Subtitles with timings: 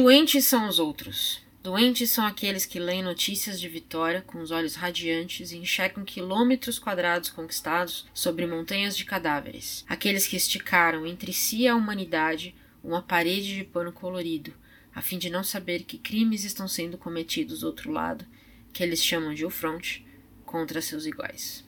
[0.00, 1.40] Doentes são os outros.
[1.60, 6.78] Doentes são aqueles que leem notícias de vitória com os olhos radiantes e enxergam quilômetros
[6.78, 9.84] quadrados conquistados sobre montanhas de cadáveres.
[9.88, 14.54] Aqueles que esticaram entre si e a humanidade uma parede de pano colorido,
[14.94, 18.24] a fim de não saber que crimes estão sendo cometidos do outro lado,
[18.72, 20.02] que eles chamam de o front,
[20.46, 21.64] contra seus iguais.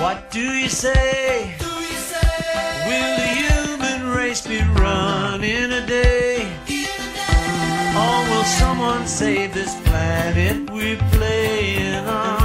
[0.00, 1.54] What do you say?
[1.58, 2.18] Do you say?
[2.88, 6.27] Will the human race be run in a day?
[7.98, 12.37] Or will someone save this planet we're playing on?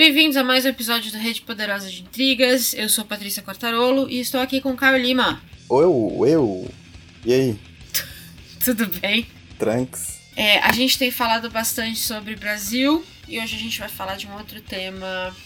[0.00, 2.72] Bem-vindos a mais um episódio da Rede Poderosa de Intrigas.
[2.72, 5.42] Eu sou Patrícia Quartarolo e estou aqui com Caio Lima.
[5.70, 6.70] Eu, eu.
[7.22, 7.58] E aí?
[8.64, 9.26] Tudo bem?
[9.58, 10.18] Tranks?
[10.34, 14.26] É, a gente tem falado bastante sobre Brasil e hoje a gente vai falar de
[14.26, 15.36] um outro tema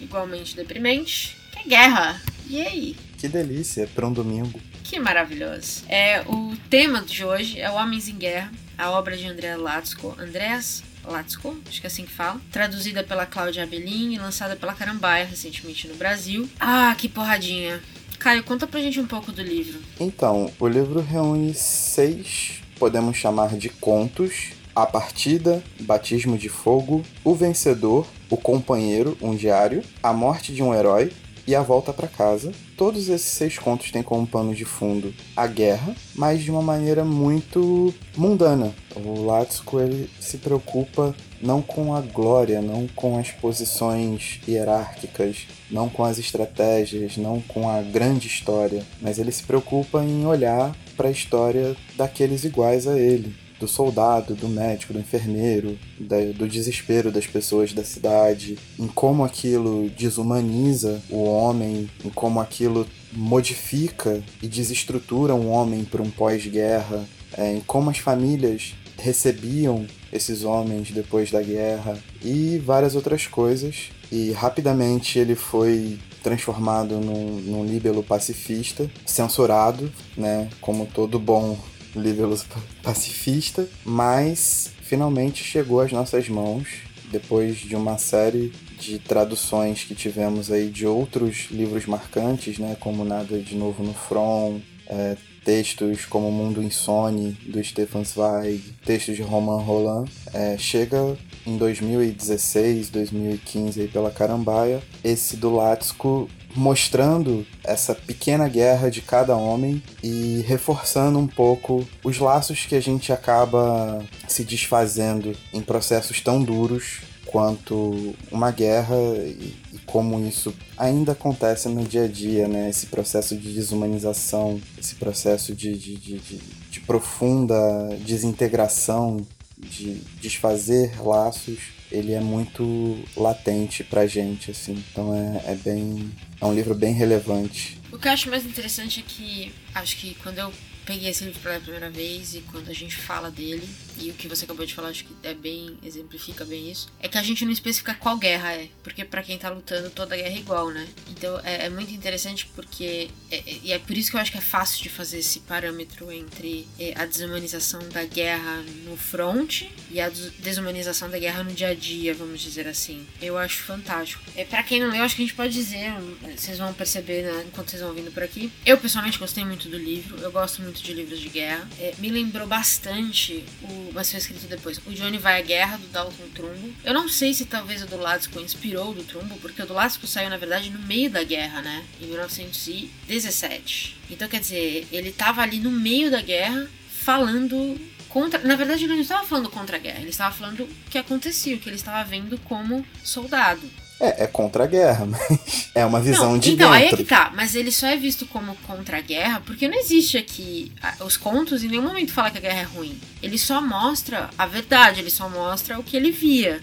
[0.00, 2.22] igualmente deprimente, que é guerra.
[2.48, 2.96] E aí?
[3.18, 4.58] Que delícia, pra um domingo.
[4.82, 5.84] Que maravilhoso.
[5.90, 10.16] É, o tema de hoje é Homens em Guerra, a obra de André Latsko.
[10.18, 12.40] Andreas Latsko, acho que é assim que fala.
[12.52, 16.48] Traduzida pela Cláudia Abelin e lançada pela Carambaia recentemente no Brasil.
[16.58, 17.80] Ah, que porradinha.
[18.18, 19.80] Caio, conta pra gente um pouco do livro.
[19.98, 24.50] Então, o livro reúne seis, podemos chamar de contos.
[24.76, 30.72] A Partida, Batismo de Fogo, O Vencedor, O Companheiro, um diário, A Morte de um
[30.72, 31.12] Herói
[31.46, 32.52] e A Volta para Casa.
[32.76, 37.04] Todos esses seis contos têm como pano de fundo a guerra, mas de uma maneira
[37.04, 38.72] muito mundana.
[38.96, 45.88] O Latsko ele se preocupa não com a glória, não com as posições hierárquicas, não
[45.88, 51.08] com as estratégias, não com a grande história, mas ele se preocupa em olhar para
[51.08, 57.12] a história daqueles iguais a ele, do soldado, do médico, do enfermeiro, da- do desespero
[57.12, 64.48] das pessoas da cidade, em como aquilo desumaniza o homem, em como aquilo modifica e
[64.48, 67.04] desestrutura um homem para um pós-guerra,
[67.36, 73.90] é, em como as famílias recebiam esses homens depois da guerra e várias outras coisas.
[74.12, 81.56] E rapidamente ele foi transformado num, num líbelo pacifista, censurado, né, como todo bom
[81.94, 82.38] líbelo
[82.82, 86.66] pacifista, mas finalmente chegou às nossas mãos
[87.10, 93.04] depois de uma série de traduções que tivemos aí de outros livros marcantes, né, como
[93.04, 99.22] Nada de Novo no Front, é, textos como Mundo Insone, do Stefan Zweig, textos de
[99.22, 107.94] Roman Roland, é, chega em 2016, 2015 aí pela Carambaia, esse do Latsko mostrando essa
[107.94, 114.04] pequena guerra de cada homem e reforçando um pouco os laços que a gente acaba
[114.28, 121.68] se desfazendo em processos tão duros quanto uma guerra e, e como isso ainda acontece
[121.68, 122.68] no dia a dia, né?
[122.68, 126.40] Esse processo de desumanização, esse processo de, de, de, de,
[126.70, 127.56] de profunda
[128.04, 129.24] desintegração,
[129.56, 134.82] de desfazer laços, ele é muito latente pra gente, assim.
[134.90, 136.10] Então é, é bem.
[136.40, 137.78] É um livro bem relevante.
[137.92, 140.52] O que eu acho mais interessante é que acho que quando eu
[140.90, 144.26] peguei esse livro pela primeira vez e quando a gente fala dele, e o que
[144.26, 147.44] você acabou de falar, acho que é bem, exemplifica bem isso, é que a gente
[147.44, 150.88] não especifica qual guerra é, porque pra quem tá lutando, toda guerra é igual, né?
[151.10, 154.32] Então é, é muito interessante porque, é, é- e é por isso que eu acho
[154.32, 159.62] que é fácil de fazer esse parâmetro entre é, a desumanização da guerra no front
[159.92, 163.06] e a des- desumanização da guerra no dia a dia, vamos dizer assim.
[163.22, 164.22] Eu acho fantástico.
[164.34, 165.92] É, para quem não leu, acho que a gente pode dizer,
[166.36, 168.50] vocês vão perceber né, enquanto vocês vão vindo por aqui.
[168.66, 171.68] Eu pessoalmente gostei muito do livro, eu gosto muito de livros de guerra.
[171.78, 173.90] É, me lembrou bastante o.
[173.92, 174.78] Mas foi escrito depois.
[174.86, 176.72] O Johnny Vai à Guerra, do Dalton Trumbo.
[176.84, 180.06] Eu não sei se talvez o do Latsko inspirou do Trumbo, porque o do Latsko
[180.06, 181.84] saiu, na verdade, no meio da guerra, né?
[182.00, 183.96] Em 1917.
[184.10, 188.40] Então, quer dizer, ele tava ali no meio da guerra falando contra.
[188.40, 191.56] Na verdade, ele não estava falando contra a guerra, ele estava falando o que acontecia,
[191.56, 193.62] o que ele estava vendo como soldado.
[194.00, 196.96] É, é contra a guerra, mas é uma visão não, de então, aí é dentro.
[196.96, 200.72] que tá, mas ele só é visto como contra a guerra porque não existe aqui.
[201.04, 202.98] Os contos em nenhum momento fala que a guerra é ruim.
[203.22, 206.60] Ele só mostra a verdade, ele só mostra o que ele via.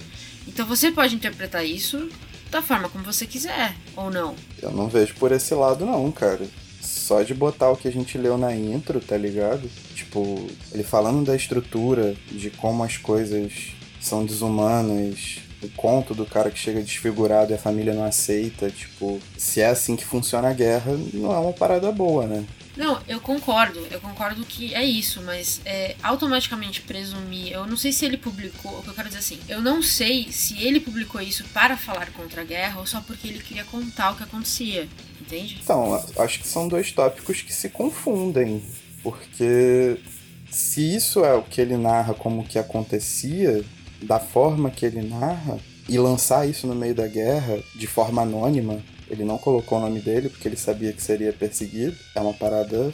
[0.47, 2.09] Então você pode interpretar isso
[2.49, 4.35] da forma como você quiser, ou não.
[4.61, 6.45] Eu não vejo por esse lado, não, cara.
[6.81, 9.69] Só de botar o que a gente leu na intro, tá ligado?
[9.93, 13.51] Tipo, ele falando da estrutura, de como as coisas
[13.99, 19.19] são desumanas, o conto do cara que chega desfigurado e a família não aceita, tipo,
[19.37, 22.45] se é assim que funciona a guerra, não é uma parada boa, né?
[22.75, 27.51] Não, eu concordo, eu concordo que é isso, mas é, automaticamente presumir.
[27.51, 30.31] Eu não sei se ele publicou, o que eu quero dizer assim, eu não sei
[30.31, 34.11] se ele publicou isso para falar contra a guerra ou só porque ele queria contar
[34.11, 34.87] o que acontecia,
[35.19, 35.57] entende?
[35.63, 38.63] Então, acho que são dois tópicos que se confundem,
[39.01, 39.97] porque
[40.51, 43.65] se isso é o que ele narra como que acontecia,
[44.01, 45.59] da forma que ele narra,
[45.89, 48.79] e lançar isso no meio da guerra de forma anônima,
[49.09, 51.95] ele não colocou o nome dele porque ele sabia que seria perseguido.
[52.13, 52.93] É uma parada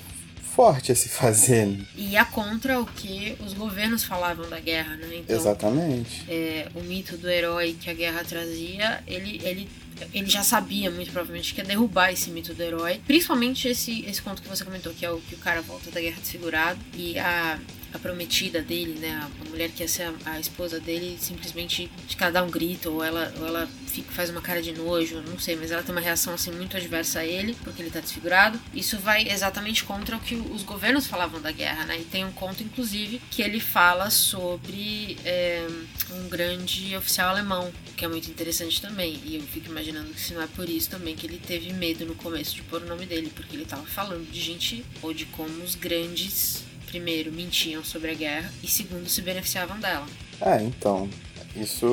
[0.55, 1.65] forte a se fazer.
[1.65, 1.85] Né?
[1.95, 5.17] E é contra o que os governos falavam da guerra, né?
[5.17, 6.23] Então, Exatamente.
[6.29, 9.67] É, o mito do herói que a guerra trazia, ele, ele,
[10.13, 13.01] ele já sabia muito provavelmente que ia derrubar esse mito do herói.
[13.07, 15.99] Principalmente esse, esse conto que você comentou, que é o que o cara volta da
[15.99, 17.59] guerra desfigurado e a
[17.93, 22.15] a prometida dele, né, a mulher que ia ser a, a esposa dele, simplesmente de
[22.15, 25.39] cada dar um grito, ou ela, ou ela fica, faz uma cara de nojo, não
[25.39, 28.59] sei, mas ela tem uma reação assim muito adversa a ele, porque ele tá desfigurado.
[28.73, 31.99] Isso vai exatamente contra o que os governos falavam da guerra, né?
[31.99, 35.65] E tem um conto, inclusive, que ele fala sobre é,
[36.11, 39.21] um grande oficial alemão, que é muito interessante também.
[39.23, 42.05] E eu fico imaginando que se não é por isso também que ele teve medo
[42.05, 45.25] no começo de pôr o nome dele, porque ele tava falando de gente, ou de
[45.25, 46.63] como os grandes
[46.93, 50.05] primeiro, mentiam sobre a guerra e, segundo, se beneficiavam dela.
[50.39, 51.09] É, então,
[51.55, 51.87] isso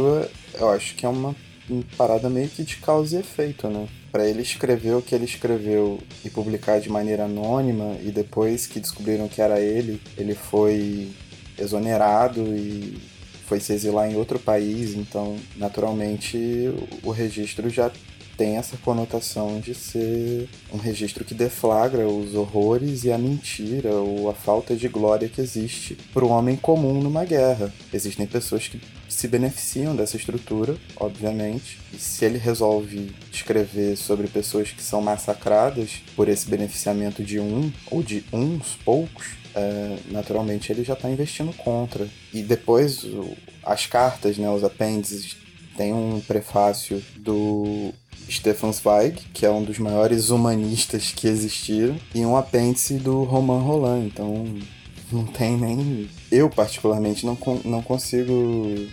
[0.54, 1.34] eu acho que é uma
[1.96, 3.88] parada meio que de causa e efeito, né?
[4.12, 8.78] Para ele escrever o que ele escreveu e publicar de maneira anônima, e depois que
[8.78, 11.10] descobriram que era ele, ele foi
[11.58, 12.98] exonerado e
[13.46, 16.38] foi se exilar em outro país, então naturalmente
[17.02, 17.90] o registro já
[18.40, 24.30] tem essa conotação de ser um registro que deflagra os horrores e a mentira ou
[24.30, 27.70] a falta de glória que existe para o homem comum numa guerra.
[27.92, 34.70] Existem pessoas que se beneficiam dessa estrutura, obviamente, e se ele resolve escrever sobre pessoas
[34.70, 40.82] que são massacradas por esse beneficiamento de um ou de uns poucos, é, naturalmente ele
[40.82, 42.08] já está investindo contra.
[42.32, 43.04] E depois
[43.62, 45.36] as cartas, né, os apêndices,
[45.76, 47.92] tem um prefácio do
[48.30, 53.60] Stefan Zweig, que é um dos maiores humanistas que existiram, e um apêndice do Roman
[53.60, 54.06] Roland.
[54.06, 54.46] Então,
[55.10, 56.08] não tem nem.
[56.30, 58.88] Eu, particularmente, não, não consigo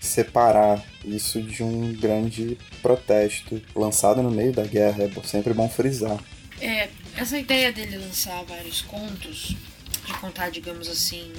[0.00, 5.04] separar isso de um grande protesto lançado no meio da guerra.
[5.04, 6.18] É sempre bom frisar.
[6.60, 9.56] É, essa ideia dele lançar vários contos,
[10.06, 11.32] de contar, digamos assim,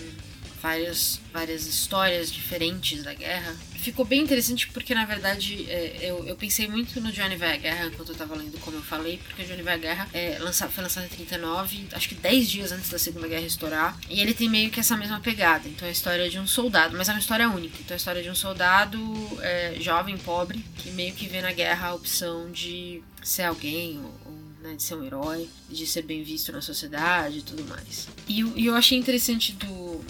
[0.66, 3.56] várias, várias histórias diferentes da guerra.
[3.76, 7.58] Ficou bem interessante porque, na verdade, é, eu, eu pensei muito no Johnny Vai à
[7.58, 10.40] Guerra enquanto eu tava lendo, como eu falei, porque o Johnny Vai à Guerra é,
[10.40, 14.20] lançado, foi lançado em 39, acho que 10 dias antes da Segunda Guerra estourar, e
[14.20, 15.70] ele tem meio que essa mesma pegada.
[15.70, 17.78] Então é a história de um soldado, mas é uma história única.
[17.80, 19.00] Então é a história de um soldado
[19.42, 24.32] é, jovem, pobre, que meio que vê na guerra a opção de ser alguém ou,
[24.64, 28.08] né, de ser um herói, de ser bem visto na sociedade e tudo mais.
[28.28, 30.04] E, e eu achei interessante do,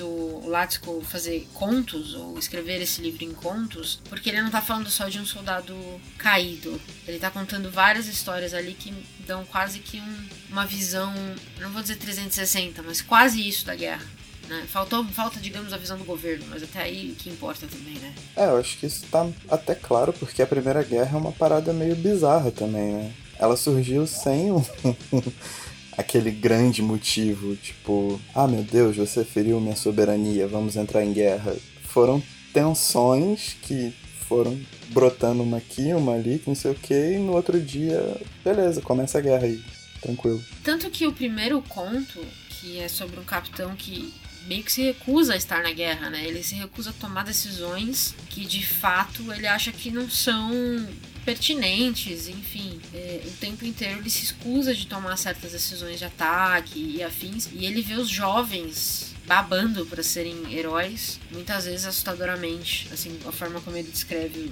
[0.00, 4.88] do Latsko fazer contos ou escrever esse livro em contos, porque ele não tá falando
[4.88, 5.76] só de um soldado
[6.16, 6.80] caído.
[7.06, 8.94] Ele tá contando várias histórias ali que
[9.26, 11.12] dão quase que um, uma visão,
[11.60, 14.04] não vou dizer 360, mas quase isso da guerra.
[14.48, 14.64] Né?
[14.66, 18.12] Faltou, falta, digamos, a visão do governo, mas até aí o que importa também, né?
[18.34, 21.72] É, eu acho que isso tá até claro, porque a Primeira Guerra é uma parada
[21.72, 23.12] meio bizarra também, né?
[23.38, 24.64] Ela surgiu sem um,
[26.00, 31.56] aquele grande motivo, tipo, ah meu Deus, você feriu minha soberania, vamos entrar em guerra.
[31.84, 33.94] Foram tensões que
[34.28, 38.80] foram brotando uma aqui, uma ali, não sei o que, e no outro dia, beleza,
[38.80, 39.62] começa a guerra aí,
[40.00, 40.42] tranquilo.
[40.62, 44.12] Tanto que o primeiro conto, que é sobre um capitão que
[44.46, 46.24] meio que se recusa a estar na guerra, né?
[46.24, 50.50] Ele se recusa a tomar decisões que de fato ele acha que não são
[51.24, 52.80] pertinentes, enfim.
[52.94, 57.48] É, o tempo inteiro ele se escusa de tomar certas decisões de ataque e afins,
[57.52, 63.60] e ele vê os jovens babando para serem heróis, muitas vezes assustadoramente, assim, a forma
[63.60, 64.50] como ele descreve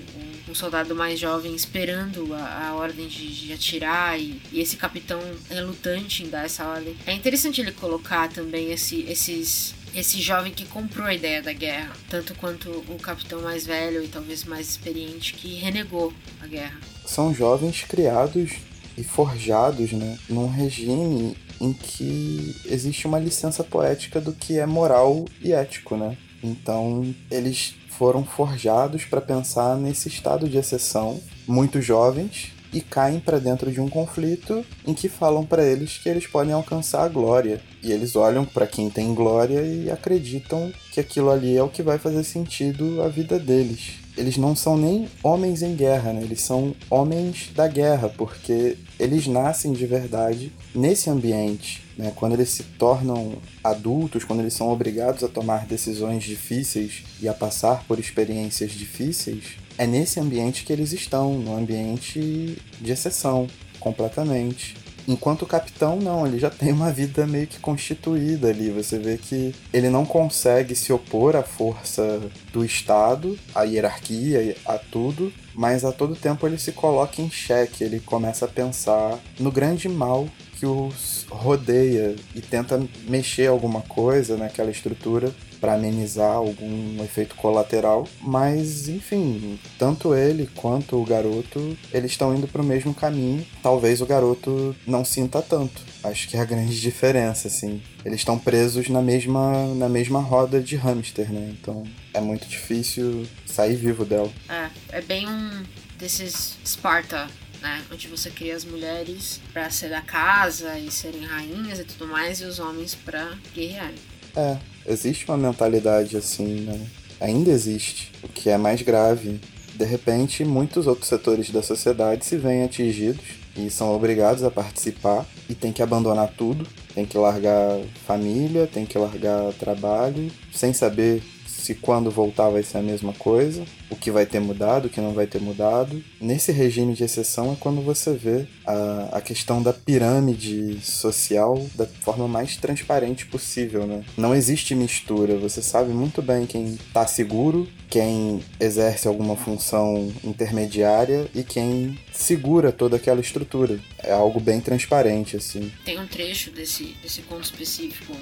[0.48, 5.20] um, soldado mais jovem esperando a, a ordem de, de atirar e, e, esse capitão
[5.50, 6.96] relutante em dar essa ordem.
[7.06, 11.92] É interessante ele colocar também esse, esses esse jovem que comprou a ideia da guerra,
[12.08, 16.78] tanto quanto o capitão mais velho e talvez mais experiente que renegou a guerra.
[17.06, 18.52] São jovens criados
[18.96, 25.24] e forjados né, num regime em que existe uma licença poética do que é moral
[25.40, 26.16] e ético, né?
[26.42, 33.38] Então, eles foram forjados para pensar nesse estado de exceção, muito jovens, e caem para
[33.38, 37.60] dentro de um conflito em que falam para eles que eles podem alcançar a glória.
[37.82, 41.82] E eles olham para quem tem glória e acreditam que aquilo ali é o que
[41.82, 43.92] vai fazer sentido à vida deles.
[44.16, 46.22] Eles não são nem homens em guerra, né?
[46.22, 51.84] eles são homens da guerra, porque eles nascem de verdade nesse ambiente.
[51.96, 52.12] Né?
[52.16, 57.32] Quando eles se tornam adultos, quando eles são obrigados a tomar decisões difíceis e a
[57.32, 63.46] passar por experiências difíceis, é nesse ambiente que eles estão, no ambiente de exceção,
[63.78, 64.76] completamente.
[65.06, 68.70] Enquanto o capitão, não, ele já tem uma vida meio que constituída ali.
[68.70, 72.20] Você vê que ele não consegue se opor à força
[72.52, 77.82] do Estado, à hierarquia, a tudo, mas a todo tempo ele se coloca em xeque,
[77.82, 84.36] ele começa a pensar no grande mal que os rodeia e tenta mexer alguma coisa
[84.36, 92.12] naquela estrutura para amenizar algum efeito colateral, mas enfim, tanto ele quanto o garoto, eles
[92.12, 93.46] estão indo para o mesmo caminho.
[93.62, 95.82] Talvez o garoto não sinta tanto.
[96.02, 97.82] Acho que é a grande diferença, assim.
[98.04, 101.54] Eles estão presos na mesma na mesma roda de hamster, né?
[101.60, 101.82] Então
[102.14, 104.30] é muito difícil sair vivo dela.
[104.48, 105.62] É, é bem um
[105.98, 107.28] desses Sparta
[107.60, 107.84] né?
[107.92, 112.40] Onde você cria as mulheres para ser da casa e serem rainhas e tudo mais,
[112.40, 113.92] e os homens para guerrear.
[114.36, 114.56] É,
[114.88, 116.80] existe uma mentalidade assim, né?
[117.20, 118.12] Ainda existe.
[118.22, 119.40] O que é mais grave.
[119.74, 123.24] De repente, muitos outros setores da sociedade se veem atingidos
[123.56, 128.84] e são obrigados a participar e tem que abandonar tudo, tem que largar família, tem
[128.84, 131.22] que largar trabalho, sem saber
[131.58, 135.00] se quando voltar vai ser a mesma coisa, o que vai ter mudado, o que
[135.00, 136.02] não vai ter mudado.
[136.20, 141.86] Nesse regime de exceção é quando você vê a, a questão da pirâmide social da
[141.86, 144.04] forma mais transparente possível, né?
[144.16, 151.28] Não existe mistura, você sabe muito bem quem está seguro, quem exerce alguma função intermediária
[151.34, 153.80] e quem segura toda aquela estrutura.
[153.98, 155.72] É algo bem transparente, assim.
[155.84, 158.14] Tem um trecho desse, desse conto específico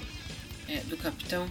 [0.69, 1.47] é, do Capitão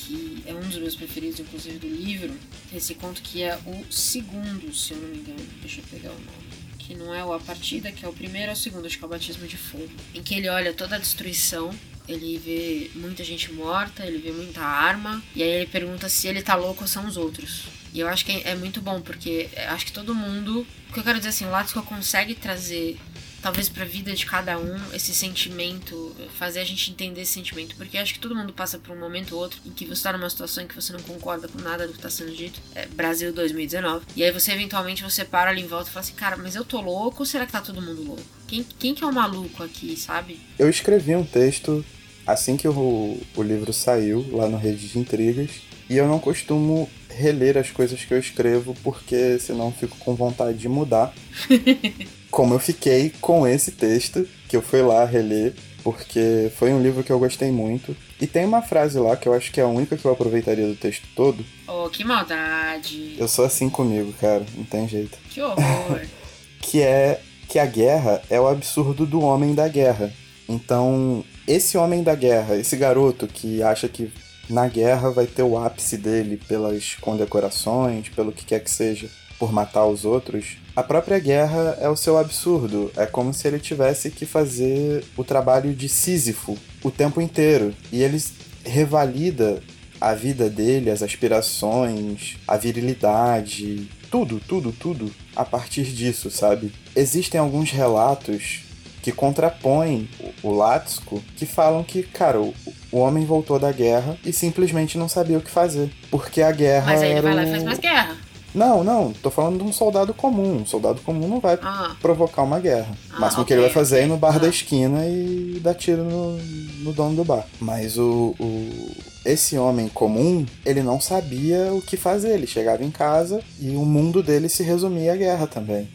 [0.00, 2.34] que é um dos meus preferidos, inclusive, do livro.
[2.74, 5.46] Esse conto que é o segundo, se eu não me engano.
[5.60, 6.50] Deixa eu pegar o nome.
[6.78, 9.04] Que não é o A Partida, que é o primeiro ou o segundo, acho que
[9.04, 9.90] é o Batismo de Fogo.
[10.14, 11.70] Em que ele olha toda a destruição,
[12.08, 16.42] ele vê muita gente morta, ele vê muita arma, e aí ele pergunta se ele
[16.42, 17.64] tá louco ou são os outros.
[17.92, 20.66] E eu acho que é muito bom, porque acho que todo mundo.
[20.88, 22.98] O que eu quero dizer assim, o Latsko consegue trazer
[23.42, 27.74] talvez para a vida de cada um esse sentimento, fazer a gente entender esse sentimento,
[27.76, 30.12] porque acho que todo mundo passa por um momento ou outro em que você está
[30.12, 32.86] numa situação em que você não concorda com nada do que está sendo dito, é
[32.86, 36.36] Brasil 2019, e aí você eventualmente você para ali em volta e fala assim, cara,
[36.36, 38.22] mas eu tô louco ou será que tá todo mundo louco?
[38.46, 40.40] Quem, quem que é o maluco aqui, sabe?
[40.58, 41.84] Eu escrevi um texto
[42.26, 45.50] assim que o, o livro saiu, lá no Rede de Intrigas,
[45.88, 50.14] e eu não costumo reler as coisas que eu escrevo porque senão eu fico com
[50.14, 51.12] vontade de mudar.
[52.30, 57.02] como eu fiquei com esse texto, que eu fui lá reler, porque foi um livro
[57.02, 57.96] que eu gostei muito.
[58.20, 60.66] E tem uma frase lá que eu acho que é a única que eu aproveitaria
[60.66, 61.44] do texto todo.
[61.66, 63.16] Oh, que maldade!
[63.18, 65.18] Eu sou assim comigo, cara, não tem jeito.
[65.30, 66.02] Que horror!
[66.60, 70.12] que é que a guerra é o absurdo do homem da guerra.
[70.48, 74.12] Então, esse homem da guerra, esse garoto que acha que
[74.48, 79.08] na guerra vai ter o ápice dele pelas condecorações, pelo que quer que seja,
[79.40, 82.92] por matar os outros, a própria guerra é o seu absurdo.
[82.94, 87.74] É como se ele tivesse que fazer o trabalho de Sísifo o tempo inteiro.
[87.90, 88.22] E ele
[88.64, 89.62] revalida
[89.98, 96.70] a vida dele, as aspirações, a virilidade, tudo, tudo, tudo a partir disso, sabe?
[96.94, 98.64] Existem alguns relatos
[99.02, 100.06] que contrapõem
[100.42, 102.54] o Látisco, que falam que, cara, o,
[102.92, 105.90] o, homem voltou da guerra e simplesmente não sabia o que fazer.
[106.10, 106.86] Porque a guerra.
[106.86, 108.29] Mas aí ele vai lá e faz mais guerra.
[108.54, 110.58] Não, não, tô falando de um soldado comum.
[110.58, 111.94] Um soldado comum não vai ah.
[112.00, 112.96] provocar uma guerra.
[113.10, 114.38] Ah, o máximo okay, que ele vai fazer é ir no bar ah.
[114.38, 116.36] da esquina e dar tiro no,
[116.82, 117.46] no dono do bar.
[117.60, 122.34] Mas o, o, esse homem comum, ele não sabia o que fazer.
[122.34, 125.88] Ele chegava em casa e o mundo dele se resumia à guerra também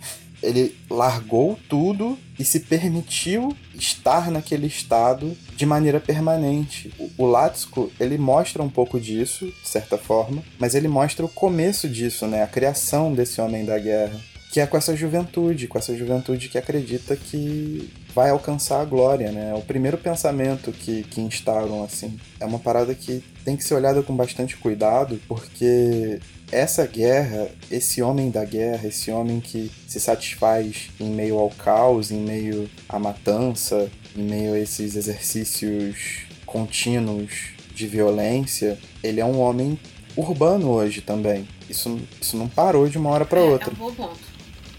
[0.46, 6.94] ele largou tudo e se permitiu estar naquele estado de maneira permanente.
[7.18, 11.88] O, o ele mostra um pouco disso, de certa forma, mas ele mostra o começo
[11.88, 12.44] disso, né?
[12.44, 14.20] A criação desse homem da guerra,
[14.52, 19.32] que é com essa juventude, com essa juventude que acredita que vai alcançar a glória,
[19.32, 19.54] né?
[19.54, 22.18] O primeiro pensamento que, que instalam, assim.
[22.40, 26.20] É uma parada que tem que ser olhada com bastante cuidado, porque
[26.52, 32.12] essa guerra, esse homem da guerra, esse homem que se satisfaz em meio ao caos,
[32.12, 39.40] em meio à matança, em meio a esses exercícios contínuos de violência, ele é um
[39.40, 39.78] homem
[40.16, 41.48] urbano hoje também.
[41.70, 43.70] Isso, isso não parou de uma hora para é, outra.
[43.70, 44.20] É um bom ponto.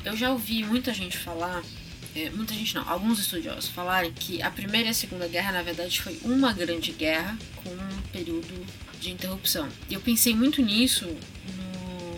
[0.04, 1.62] Eu já ouvi muita gente falar,
[2.14, 5.62] é, muita gente não, alguns estudiosos falarem que a Primeira e a Segunda Guerra, na
[5.62, 8.64] verdade, foi uma grande guerra com um período
[9.00, 9.68] de interrupção.
[9.90, 11.06] E eu pensei muito nisso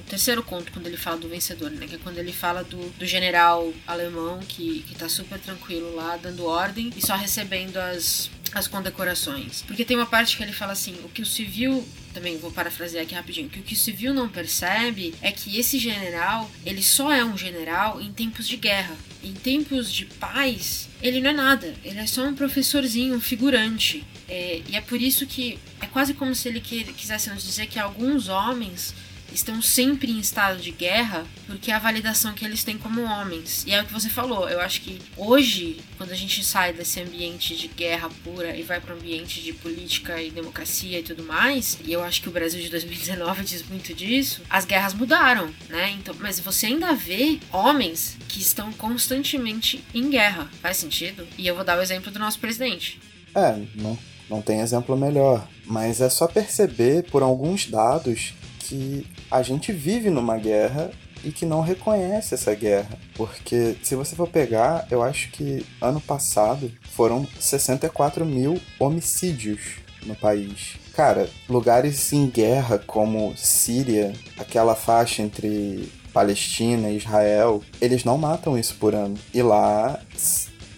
[0.09, 1.87] terceiro conto, quando ele fala do vencedor, né?
[1.87, 6.17] Que é quando ele fala do, do general alemão que, que tá super tranquilo lá,
[6.17, 9.63] dando ordem e só recebendo as, as condecorações.
[9.63, 11.87] Porque tem uma parte que ele fala assim: o que o civil.
[12.15, 13.49] Também vou parafrasear aqui rapidinho.
[13.49, 17.37] Que o que o civil não percebe é que esse general, ele só é um
[17.37, 18.97] general em tempos de guerra.
[19.23, 21.75] Em tempos de paz, ele não é nada.
[21.85, 24.05] Ele é só um professorzinho, um figurante.
[24.29, 27.79] É, e é por isso que é quase como se ele quisesse nos dizer que
[27.79, 28.95] alguns homens
[29.33, 33.65] estão sempre em estado de guerra porque é a validação que eles têm como homens.
[33.67, 37.01] E é o que você falou, eu acho que hoje, quando a gente sai desse
[37.01, 41.23] ambiente de guerra pura e vai para um ambiente de política e democracia e tudo
[41.23, 45.51] mais, e eu acho que o Brasil de 2019 diz muito disso, as guerras mudaram,
[45.69, 45.91] né?
[45.99, 50.51] Então, mas você ainda vê homens que estão constantemente em guerra.
[50.61, 51.27] Faz sentido?
[51.37, 53.01] E eu vou dar o exemplo do nosso presidente.
[53.35, 55.49] É, não, não tem exemplo melhor.
[55.65, 58.33] Mas é só perceber por alguns dados
[58.69, 60.91] que a gente vive numa guerra
[61.25, 62.99] e que não reconhece essa guerra.
[63.15, 70.15] Porque se você for pegar, eu acho que ano passado foram 64 mil homicídios no
[70.15, 70.77] país.
[70.95, 78.59] Cara, lugares em guerra como Síria, aquela faixa entre Palestina e Israel, eles não matam
[78.59, 79.17] isso por ano.
[79.33, 80.01] E lá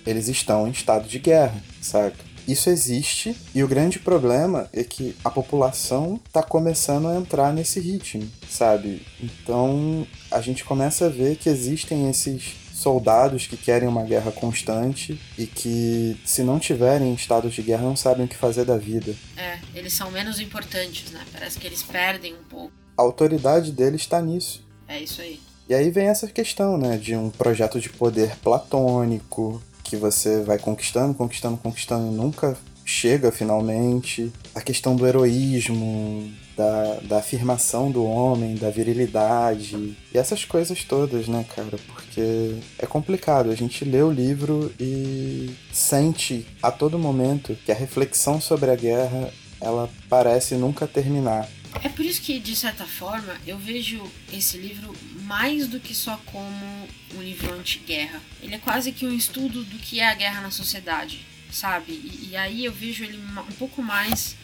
[0.06, 2.29] eles estão em estado de guerra, saca?
[2.50, 7.78] Isso existe e o grande problema é que a população está começando a entrar nesse
[7.78, 9.06] ritmo, sabe?
[9.20, 15.20] Então a gente começa a ver que existem esses soldados que querem uma guerra constante
[15.38, 19.14] e que, se não tiverem estados de guerra, não sabem o que fazer da vida.
[19.36, 21.20] É, eles são menos importantes, né?
[21.32, 22.72] Parece que eles perdem um pouco.
[22.98, 24.66] A autoridade deles está nisso.
[24.88, 25.38] É isso aí.
[25.68, 30.56] E aí vem essa questão, né, de um projeto de poder platônico, que você vai
[30.56, 34.32] conquistando, conquistando, conquistando e nunca chega finalmente.
[34.54, 41.26] A questão do heroísmo, da, da afirmação do homem, da virilidade e essas coisas todas,
[41.26, 41.76] né, cara?
[41.88, 43.50] Porque é complicado.
[43.50, 48.76] A gente lê o livro e sente a todo momento que a reflexão sobre a
[48.76, 51.48] guerra ela parece nunca terminar.
[51.82, 54.02] É por isso que, de certa forma, eu vejo
[54.32, 58.20] esse livro mais do que só como um livro anti-guerra.
[58.42, 61.92] Ele é quase que um estudo do que é a guerra na sociedade, sabe?
[61.92, 64.36] E, e aí eu vejo ele um pouco mais.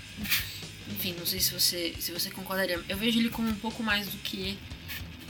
[0.89, 2.81] Enfim, não sei se você, se você concordaria.
[2.89, 4.57] Eu vejo ele como um pouco mais do que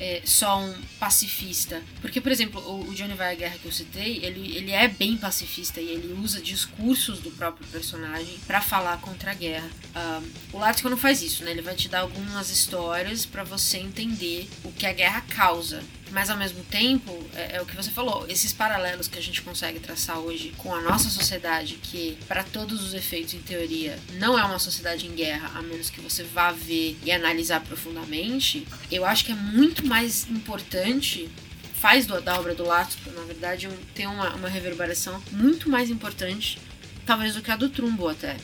[0.00, 1.82] é, só um pacifista.
[2.00, 4.88] Porque, por exemplo, o, o Johnny Vai à Guerra que eu citei, ele, ele é
[4.88, 9.68] bem pacifista e ele usa discursos do próprio personagem para falar contra a guerra.
[9.94, 11.50] Um, o Lattico não faz isso, né?
[11.50, 15.82] Ele vai te dar algumas histórias para você entender o que a guerra causa.
[16.10, 19.42] Mas ao mesmo tempo, é, é, o que você falou, esses paralelos que a gente
[19.42, 24.38] consegue traçar hoje com a nossa sociedade, que para todos os efeitos, em teoria, não
[24.38, 29.04] é uma sociedade em guerra, a menos que você vá ver e analisar profundamente, eu
[29.04, 31.28] acho que é muito mais importante
[31.74, 35.90] faz do, da obra do Lático, na verdade, um, tem uma, uma reverberação muito mais
[35.90, 36.58] importante,
[37.04, 38.36] talvez do que a do Trumbo até.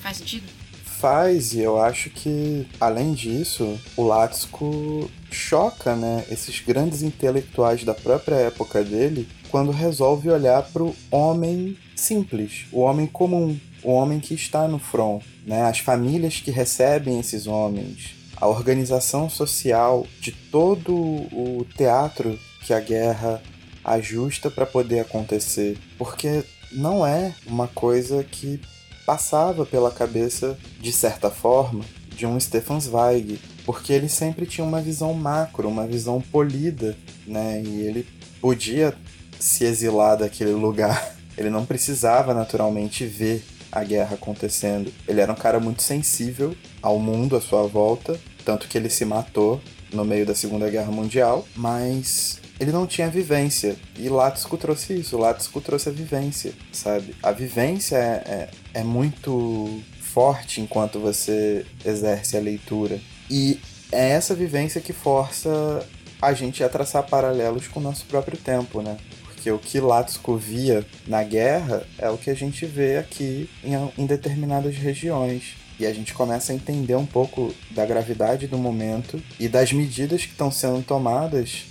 [0.00, 0.64] Faz sentido?
[1.04, 7.92] faz, e eu acho que, além disso, o Lático choca né, esses grandes intelectuais da
[7.92, 14.18] própria época dele quando resolve olhar para o homem simples, o homem comum, o homem
[14.18, 20.32] que está no front, né, as famílias que recebem esses homens, a organização social de
[20.32, 23.42] todo o teatro que a guerra
[23.84, 26.42] ajusta para poder acontecer, porque
[26.72, 28.60] não é uma coisa que
[29.04, 31.84] passava pela cabeça, de certa forma,
[32.16, 36.96] de um Stefan Zweig, porque ele sempre tinha uma visão macro, uma visão polida,
[37.26, 37.62] né?
[37.64, 38.06] E ele
[38.40, 38.94] podia
[39.38, 41.14] se exilar daquele lugar.
[41.36, 44.92] Ele não precisava naturalmente ver a guerra acontecendo.
[45.08, 49.04] Ele era um cara muito sensível ao mundo à sua volta, tanto que ele se
[49.04, 49.60] matou
[49.92, 53.76] no meio da Segunda Guerra Mundial, mas ele não tinha vivência.
[53.98, 57.16] E Latsku trouxe isso, Latsku trouxe a vivência, sabe?
[57.20, 63.00] A vivência é, é, é muito forte enquanto você exerce a leitura.
[63.30, 63.60] E
[63.90, 65.86] é essa vivência que força
[66.20, 68.96] a gente a traçar paralelos com o nosso próprio tempo, né?
[69.24, 73.74] Porque o que Latsku via na guerra é o que a gente vê aqui em,
[74.02, 75.54] em determinadas regiões.
[75.78, 80.24] E a gente começa a entender um pouco da gravidade do momento e das medidas
[80.24, 81.64] que estão sendo tomadas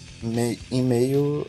[0.71, 1.47] em meio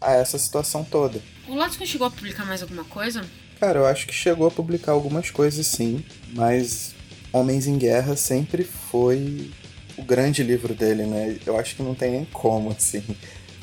[0.00, 1.20] a essa situação toda.
[1.48, 3.24] O Latson chegou a publicar mais alguma coisa?
[3.60, 6.94] Cara, eu acho que chegou a publicar algumas coisas sim, mas
[7.32, 9.50] Homens em Guerra sempre foi
[9.96, 11.38] o grande livro dele, né?
[11.46, 13.02] Eu acho que não tem nem como, assim.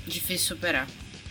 [0.08, 0.88] Difícil superar.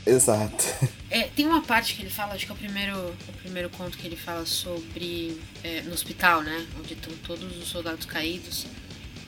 [0.07, 0.65] Exato.
[1.11, 3.97] É, tem uma parte que ele fala, acho que é o primeiro, o primeiro conto
[3.97, 6.67] que ele fala sobre é, no hospital, né?
[6.79, 8.67] Onde estão todos os soldados caídos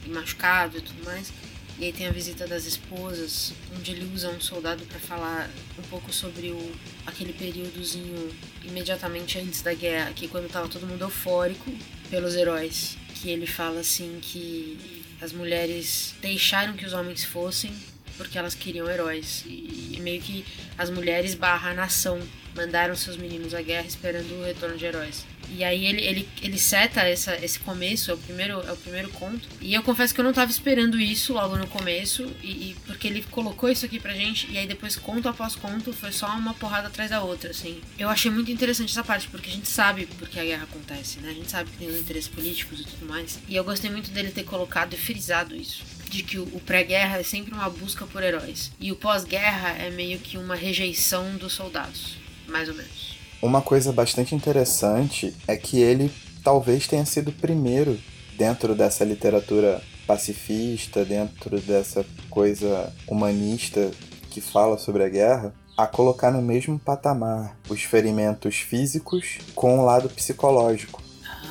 [0.04, 1.32] e machucados e tudo mais.
[1.78, 5.82] E aí tem a visita das esposas, onde ele usa um soldado para falar um
[5.84, 6.72] pouco sobre o,
[7.06, 8.30] aquele períodozinho
[8.62, 11.72] imediatamente antes da guerra, que quando tava todo mundo eufórico
[12.10, 12.98] pelos heróis.
[13.20, 17.72] Que ele fala assim que as mulheres deixaram que os homens fossem
[18.16, 19.44] porque elas queriam heróis.
[19.46, 20.44] E, meio que
[20.76, 22.20] as mulheres barra a nação
[22.54, 25.24] mandaram seus meninos à guerra esperando o retorno de heróis.
[25.56, 29.10] E aí ele, ele, ele seta essa, esse começo, é o, primeiro, é o primeiro
[29.10, 29.48] conto.
[29.60, 33.08] E eu confesso que eu não estava esperando isso logo no começo, e, e, porque
[33.08, 36.54] ele colocou isso aqui pra gente, e aí depois conto após conto foi só uma
[36.54, 37.80] porrada atrás da outra, assim.
[37.98, 41.30] Eu achei muito interessante essa parte, porque a gente sabe porque a guerra acontece, né?
[41.30, 43.38] A gente sabe que tem os interesses políticos e tudo mais.
[43.48, 47.22] E eu gostei muito dele ter colocado e frisado isso de que o pré-guerra é
[47.22, 48.72] sempre uma busca por heróis.
[48.80, 52.16] E o pós-guerra é meio que uma rejeição dos soldados,
[52.48, 53.19] mais ou menos.
[53.42, 56.12] Uma coisa bastante interessante é que ele
[56.44, 57.98] talvez tenha sido o primeiro
[58.36, 63.90] dentro dessa literatura pacifista, dentro dessa coisa humanista
[64.30, 69.84] que fala sobre a guerra, a colocar no mesmo patamar os ferimentos físicos com o
[69.84, 71.02] lado psicológico.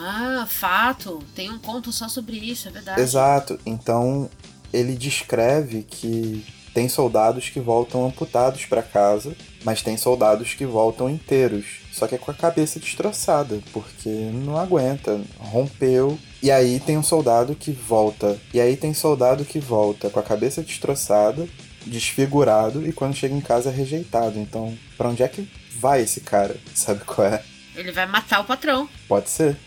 [0.01, 1.23] Ah, fato.
[1.35, 3.01] Tem um conto só sobre isso, é verdade.
[3.01, 3.59] Exato.
[3.65, 4.29] Então,
[4.71, 11.09] ele descreve que tem soldados que voltam amputados para casa, mas tem soldados que voltam
[11.09, 16.17] inteiros, só que é com a cabeça destroçada, porque não aguenta, rompeu.
[16.41, 20.23] E aí tem um soldado que volta, e aí tem soldado que volta com a
[20.23, 21.47] cabeça destroçada,
[21.85, 24.39] desfigurado e quando chega em casa é rejeitado.
[24.39, 26.55] Então, para onde é que vai esse cara?
[26.73, 27.43] Sabe qual é?
[27.75, 28.89] Ele vai matar o patrão.
[29.07, 29.57] Pode ser.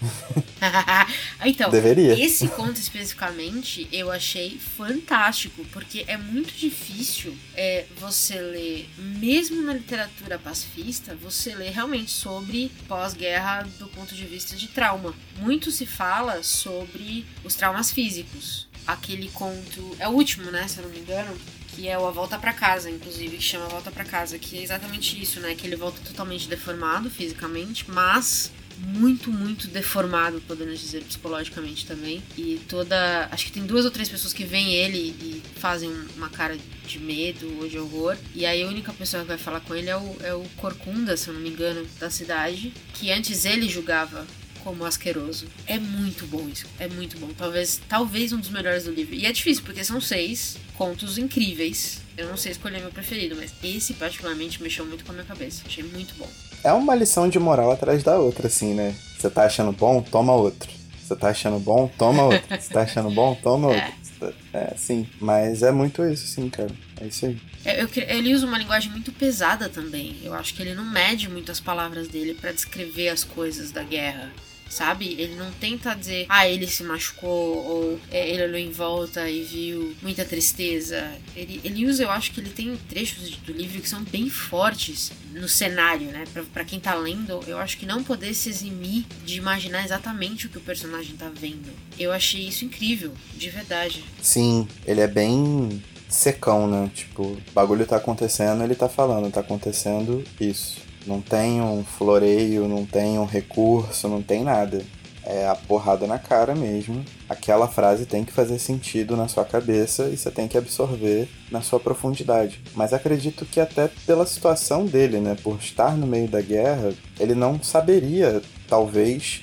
[1.45, 2.19] então, Deveria.
[2.23, 9.75] esse conto especificamente eu achei fantástico, porque é muito difícil é, você ler, mesmo na
[9.75, 15.15] literatura pacifista, você ler realmente sobre pós-guerra do ponto de vista de trauma.
[15.39, 18.69] Muito se fala sobre os traumas físicos.
[18.87, 19.97] Aquele conto.
[19.99, 20.67] É o último, né?
[20.67, 21.37] Se eu não me engano
[21.75, 24.63] que é o A Volta para Casa, inclusive, que chama Volta para Casa, que é
[24.63, 25.55] exatamente isso, né?
[25.55, 32.23] Que ele volta totalmente deformado fisicamente, mas muito, muito deformado, podemos dizer, psicologicamente também.
[32.37, 33.29] E toda.
[33.31, 36.57] Acho que tem duas ou três pessoas que veem ele e fazem uma cara
[36.87, 38.17] de medo ou de horror.
[38.35, 41.17] E aí a única pessoa que vai falar com ele é o, é o Corcunda,
[41.17, 44.27] se eu não me engano, da cidade, que antes ele julgava
[44.63, 45.47] como asqueroso.
[45.67, 46.67] É muito bom isso.
[46.79, 47.29] É muito bom.
[47.37, 49.15] Talvez, talvez um dos melhores do livro.
[49.15, 52.01] E é difícil, porque são seis contos incríveis.
[52.17, 55.63] Eu não sei escolher meu preferido, mas esse particularmente mexeu muito com a minha cabeça.
[55.67, 56.29] Achei muito bom.
[56.65, 58.95] É uma lição de moral atrás da outra, assim, né?
[59.19, 60.03] Você tá achando bom?
[60.03, 60.71] Toma outro.
[61.03, 61.91] Você tá achando bom?
[61.99, 62.61] Toma outro.
[62.61, 63.35] Você tá achando bom?
[63.35, 63.93] Toma é.
[64.21, 64.37] outro.
[64.53, 65.07] É, sim.
[65.21, 66.71] Mas é muito isso, sim, cara.
[67.01, 67.41] É isso aí.
[67.65, 70.21] É, eu, ele usa uma linguagem muito pesada também.
[70.23, 73.83] Eu acho que ele não mede muito as palavras dele para descrever as coisas da
[73.83, 74.31] guerra
[74.73, 75.15] sabe?
[75.19, 79.43] Ele não tenta dizer, ah, ele se machucou, ou é, ele olhou em volta e
[79.43, 81.13] viu muita tristeza.
[81.37, 85.13] Ele, ele usa, eu acho que ele tem trechos do livro que são bem fortes
[85.35, 86.25] no cenário, né?
[86.33, 90.47] Pra, pra quem tá lendo, eu acho que não poder se eximir de imaginar exatamente
[90.47, 91.71] o que o personagem tá vendo.
[91.99, 94.03] Eu achei isso incrível, de verdade.
[94.23, 96.91] Sim, ele é bem secão, né?
[96.95, 100.92] Tipo, o bagulho tá acontecendo, ele tá falando, tá acontecendo isso.
[101.07, 104.83] Não tem um floreio, não tem um recurso, não tem nada.
[105.25, 107.05] É a porrada na cara mesmo.
[107.29, 111.61] Aquela frase tem que fazer sentido na sua cabeça e você tem que absorver na
[111.61, 112.61] sua profundidade.
[112.75, 117.37] Mas acredito que até pela situação dele, né, por estar no meio da guerra, ele
[117.37, 119.43] não saberia, talvez,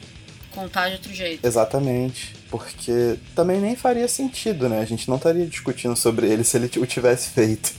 [0.53, 1.45] contar de outro jeito.
[1.45, 2.38] Exatamente.
[2.49, 4.79] Porque também nem faria sentido, né?
[4.79, 7.73] A gente não estaria discutindo sobre ele se ele o tivesse feito.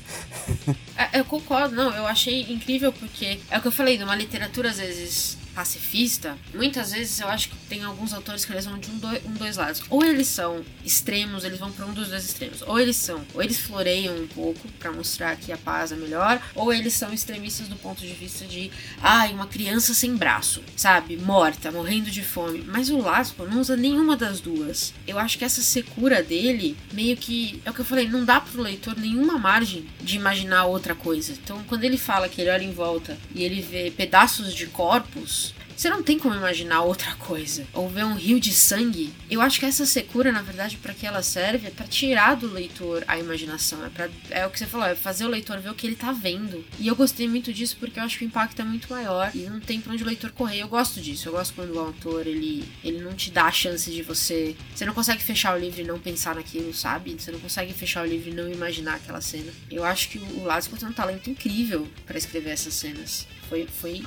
[0.97, 4.71] É, eu concordo, não, eu achei incrível porque é o que eu falei, numa literatura
[4.71, 8.91] às vezes pacifista, muitas vezes eu acho que tem alguns autores que eles vão de
[8.91, 9.83] um, dois, um dois lados.
[9.91, 12.63] Ou eles são extremos, eles vão para um dos dois extremos.
[12.63, 16.41] Ou eles são, ou eles floreiam um pouco para mostrar que a paz é melhor,
[16.55, 20.63] ou eles são extremistas do ponto de vista de, ai, ah, uma criança sem braço,
[20.77, 22.65] sabe, morta, morrendo de fome.
[22.67, 24.93] Mas o Laspo não usa nenhuma das duas.
[25.07, 28.41] Eu acho que essa secura dele, meio que, é o que eu falei, não dá
[28.41, 31.33] pro leitor nenhuma margem de imaginar outra coisa.
[31.33, 35.50] Então, quando ele fala que ele olha em volta e ele vê pedaços de corpos,
[35.81, 37.67] Você não tem como imaginar outra coisa.
[37.73, 39.15] Ou ver um rio de sangue.
[39.31, 42.53] Eu acho que essa secura, na verdade, para que ela serve é para tirar do
[42.53, 43.83] leitor a imaginação.
[43.87, 45.97] É, pra, é o que você falou, é fazer o leitor ver o que ele
[45.97, 46.63] tá vendo.
[46.79, 49.39] E eu gostei muito disso porque eu acho que o impacto é muito maior e
[49.39, 50.59] não tem pra onde o leitor correr.
[50.59, 51.31] Eu gosto disso.
[51.31, 54.55] Eu gosto quando o autor ele, ele não te dá a chance de você.
[54.75, 57.17] Você não consegue fechar o livro e não pensar naquilo, sabe?
[57.19, 59.51] Você não consegue fechar o livro e não imaginar aquela cena.
[59.71, 63.27] Eu acho que o Lasco tem um talento incrível para escrever essas cenas.
[63.49, 64.03] Foi, foi.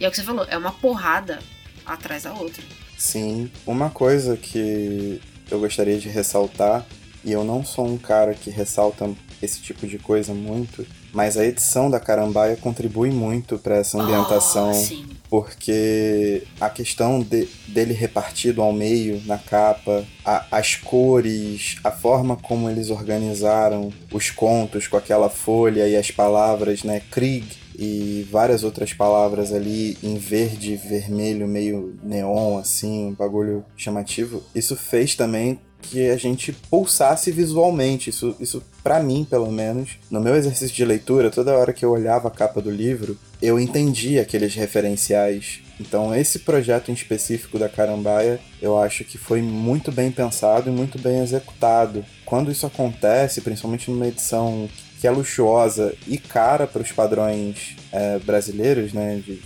[0.00, 1.38] E é o que você falou, é uma porrada
[1.84, 2.62] atrás da outra.
[2.96, 6.84] Sim, uma coisa que eu gostaria de ressaltar,
[7.24, 9.10] e eu não sou um cara que ressalta
[9.42, 14.72] esse tipo de coisa muito, mas a edição da Carambaia contribui muito para essa ambientação.
[14.72, 21.90] Oh, porque a questão de, dele repartido ao meio na capa, a, as cores, a
[21.90, 27.02] forma como eles organizaram os contos com aquela folha e as palavras, né?
[27.10, 34.42] Krieg e várias outras palavras ali em verde, vermelho, meio neon, assim, um bagulho chamativo.
[34.52, 38.10] Isso fez também que a gente pulsasse visualmente.
[38.10, 41.92] Isso, isso para mim, pelo menos, no meu exercício de leitura, toda hora que eu
[41.92, 45.60] olhava a capa do livro, eu entendia aqueles referenciais.
[45.80, 50.72] Então, esse projeto em específico da Carambaia, eu acho que foi muito bem pensado e
[50.72, 52.04] muito bem executado.
[52.24, 58.18] Quando isso acontece, principalmente numa edição que é luxuosa e cara para os padrões é,
[58.18, 59.40] brasileiros, né, de,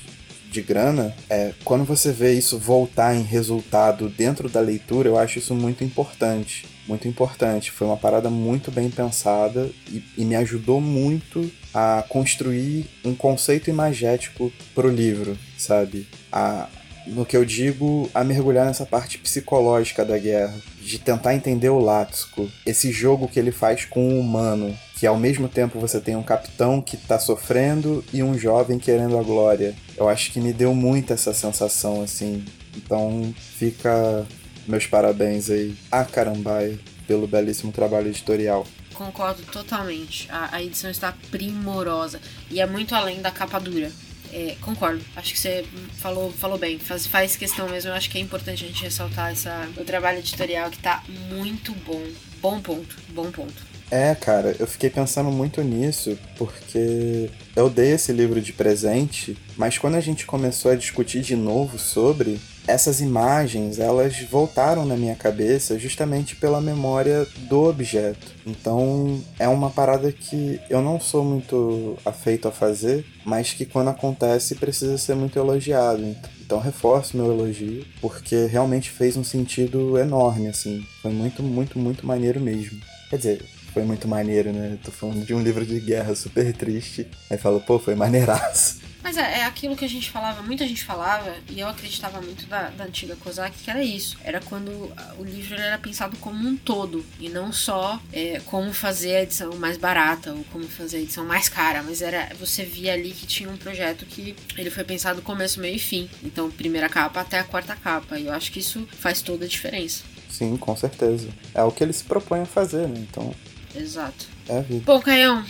[0.50, 5.38] de grana, é, quando você vê isso voltar em resultado dentro da leitura, eu acho
[5.38, 6.66] isso muito importante.
[6.86, 7.70] Muito importante.
[7.70, 13.70] Foi uma parada muito bem pensada e, e me ajudou muito a construir um conceito
[13.70, 16.08] imagético pro livro, sabe?
[16.30, 16.68] A,
[17.06, 21.78] no que eu digo, a mergulhar nessa parte psicológica da guerra, de tentar entender o
[21.78, 26.14] Latsko, esse jogo que ele faz com o humano, que ao mesmo tempo você tem
[26.14, 29.74] um capitão que tá sofrendo e um jovem querendo a glória.
[29.96, 32.44] Eu acho que me deu muito essa sensação, assim.
[32.76, 34.24] Então fica
[34.64, 38.64] meus parabéns aí a Carambaia pelo belíssimo trabalho editorial.
[38.94, 40.28] Concordo totalmente.
[40.30, 43.90] A, a edição está primorosa e é muito além da capa dura.
[44.32, 45.04] É, concordo.
[45.16, 45.64] Acho que você
[45.96, 46.78] falou, falou bem.
[46.78, 47.90] Faz, faz questão mesmo.
[47.90, 51.74] Eu acho que é importante a gente ressaltar essa, o trabalho editorial que tá muito
[51.74, 52.06] bom.
[52.40, 52.96] Bom ponto.
[53.08, 53.71] Bom ponto.
[53.92, 59.76] É, cara, eu fiquei pensando muito nisso porque eu dei esse livro de presente, mas
[59.76, 65.14] quando a gente começou a discutir de novo sobre, essas imagens, elas voltaram na minha
[65.14, 68.32] cabeça justamente pela memória do objeto.
[68.46, 73.88] Então, é uma parada que eu não sou muito afeito a fazer, mas que quando
[73.88, 76.16] acontece precisa ser muito elogiado.
[76.40, 80.82] Então reforço meu elogio, porque realmente fez um sentido enorme, assim.
[81.02, 82.80] Foi muito, muito, muito maneiro mesmo.
[83.10, 84.78] Quer dizer, foi muito maneiro, né?
[84.82, 87.06] Tô falando de um livro de guerra super triste.
[87.30, 88.80] Aí falo, pô, foi maneiraço.
[89.02, 92.46] Mas é, é, aquilo que a gente falava, muita gente falava, e eu acreditava muito
[92.46, 94.16] da, da antiga Kozak, que era isso.
[94.22, 94.70] Era quando
[95.18, 99.56] o livro era pensado como um todo, e não só é, como fazer a edição
[99.56, 103.26] mais barata, ou como fazer a edição mais cara, mas era você via ali que
[103.26, 106.08] tinha um projeto que ele foi pensado começo, meio e fim.
[106.22, 109.48] Então, primeira capa até a quarta capa, e eu acho que isso faz toda a
[109.48, 110.04] diferença.
[110.30, 111.28] Sim, com certeza.
[111.52, 112.98] É o que ele se propõe a fazer, né?
[113.10, 113.34] Então,
[113.74, 114.26] Exato.
[114.48, 114.82] É a vida.
[114.84, 115.44] Bom, Caião,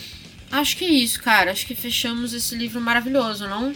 [0.51, 1.51] acho que é isso, cara.
[1.51, 3.73] Acho que fechamos esse livro maravilhoso, não?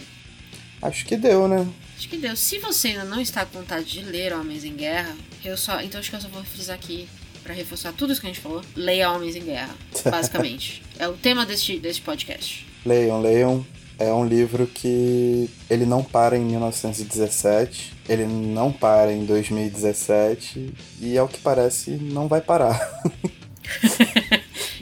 [0.80, 1.66] Acho que deu, né?
[1.96, 2.36] Acho que deu.
[2.36, 5.80] Se você ainda não está com vontade de ler Homens em Guerra, eu só.
[5.80, 7.08] Então acho que eu só vou frisar aqui
[7.42, 8.62] para reforçar tudo isso que a gente falou.
[8.76, 9.74] Leia Homens em Guerra,
[10.08, 10.82] basicamente.
[10.98, 12.66] é o tema deste, deste podcast.
[12.84, 13.66] Leiam, leiam.
[13.98, 21.18] É um livro que ele não para em 1917, ele não para em 2017 e
[21.18, 22.78] ao que parece não vai parar.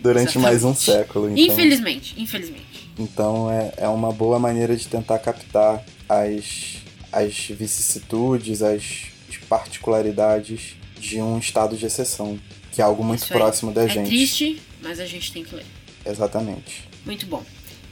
[0.06, 1.30] Durante mais um século.
[1.30, 1.44] Então.
[1.44, 2.90] Infelizmente, infelizmente.
[2.98, 6.76] Então é, é uma boa maneira de tentar captar as,
[7.12, 9.06] as vicissitudes, as
[9.48, 12.38] particularidades de um estado de exceção,
[12.72, 14.06] que é algo muito Isso próximo da é gente.
[14.06, 15.66] É triste, mas a gente tem que ler.
[16.04, 16.88] Exatamente.
[17.04, 17.42] Muito bom.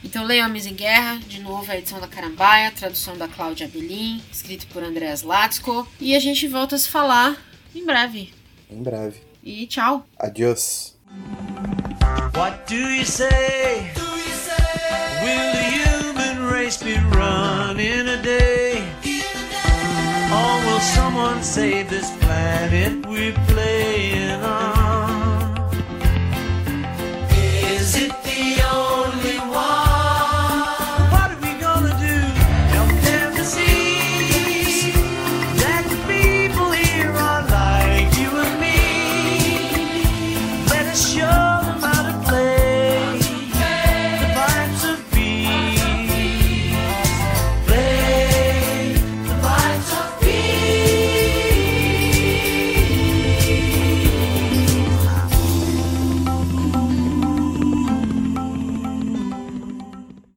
[0.03, 4.21] Então leia Homens em Guerra, de novo a edição da Carambaia, tradução da Cláudia Belin,
[4.31, 5.87] escrito por Andreas Latsko.
[5.99, 8.31] E a gente volta a se falar em breve.
[8.69, 9.19] Em breve.
[9.43, 10.05] E tchau.
[10.17, 10.95] Adiós.
[12.45, 13.89] What do you say?
[13.95, 15.23] Do you say?
[15.25, 18.87] Will the human race be run in a day?
[20.31, 25.14] Or will someone save this planet we're playing on?